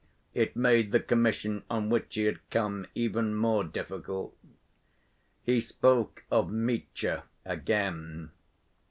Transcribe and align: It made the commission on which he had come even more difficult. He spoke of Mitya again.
It 0.33 0.55
made 0.55 0.91
the 0.91 0.99
commission 0.99 1.61
on 1.69 1.91
which 1.91 2.15
he 2.15 2.23
had 2.23 2.39
come 2.49 2.87
even 2.95 3.35
more 3.35 3.63
difficult. 3.63 4.35
He 5.43 5.61
spoke 5.61 6.23
of 6.31 6.49
Mitya 6.49 7.21
again. 7.45 8.31